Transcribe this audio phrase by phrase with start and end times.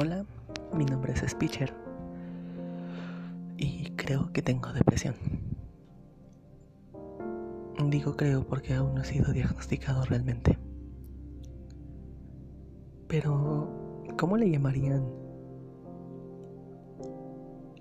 [0.00, 0.24] Hola,
[0.74, 1.74] mi nombre es Speecher
[3.56, 5.16] y creo que tengo depresión.
[7.84, 10.56] Digo creo porque aún no he sido diagnosticado realmente.
[13.08, 15.04] Pero, ¿cómo le llamarían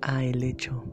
[0.02, 0.84] a el hecho?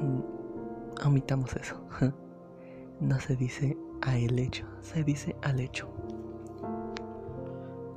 [0.00, 1.74] Mm, omitamos eso.
[3.00, 5.88] No se dice a el hecho, se dice al hecho.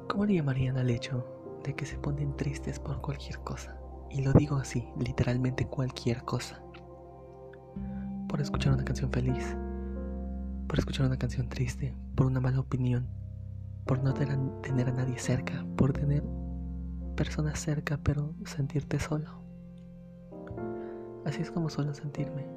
[0.10, 1.24] ¿Cómo le llamarían al hecho
[1.64, 3.80] de que se ponen tristes por cualquier cosa?
[4.10, 6.64] Y lo digo así, literalmente cualquier cosa.
[8.28, 9.56] Por escuchar una canción feliz,
[10.68, 13.08] por escuchar una canción triste, por una mala opinión,
[13.86, 16.24] por no tener a nadie cerca, por tener
[17.16, 19.44] personas cerca pero sentirte solo.
[21.24, 22.48] Así es como suelo sentirme.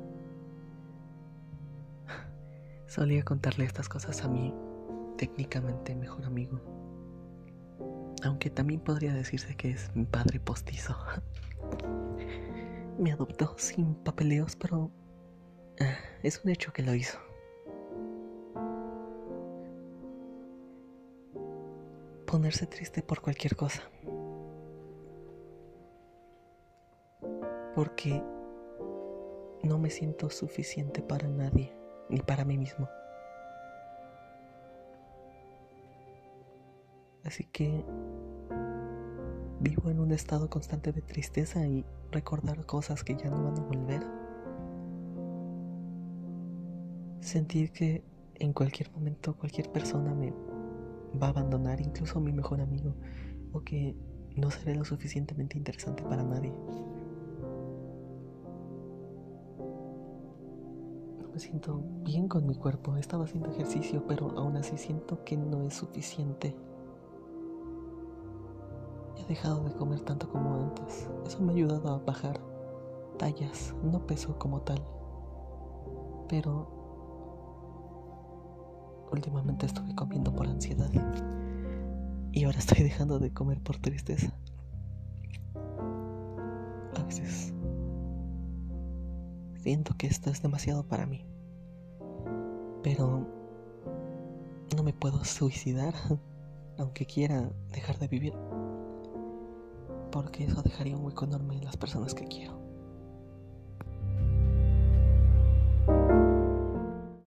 [2.87, 4.55] Solía contarle estas cosas a mi
[5.19, 6.81] técnicamente mejor amigo.
[8.25, 10.97] Aunque también podría decirse que es mi padre postizo.
[12.98, 14.91] Me adoptó sin papeleos, pero
[15.81, 17.19] ah, es un hecho que lo hizo.
[22.27, 23.83] Ponerse triste por cualquier cosa.
[27.75, 28.23] Porque
[29.62, 31.75] no me siento suficiente para nadie
[32.09, 32.89] ni para mí mismo.
[37.33, 37.83] Así que
[39.61, 43.62] vivo en un estado constante de tristeza y recordar cosas que ya no van a
[43.62, 44.06] volver.
[47.20, 50.34] Sentir que en cualquier momento cualquier persona me
[51.19, 52.94] va a abandonar, incluso mi mejor amigo,
[53.55, 53.97] o que
[54.36, 56.53] no seré lo suficientemente interesante para nadie.
[61.33, 62.94] me siento bien con mi cuerpo.
[62.94, 66.55] He estado haciendo ejercicio, pero aún así siento que no es suficiente.
[69.33, 71.08] Dejado de comer tanto como antes.
[71.27, 72.38] Eso me ha ayudado a bajar
[73.19, 73.75] tallas.
[73.82, 74.84] No peso como tal.
[76.28, 76.69] Pero
[79.10, 80.91] últimamente estuve comiendo por ansiedad.
[82.32, 84.34] Y ahora estoy dejando de comer por tristeza.
[86.94, 87.54] A veces
[89.62, 91.25] Siento que esto es demasiado para mí.
[92.82, 93.26] Pero
[94.76, 95.94] no me puedo suicidar,
[96.78, 98.34] aunque quiera dejar de vivir.
[100.12, 102.72] Porque eso dejaría un hueco enorme en las personas que quiero.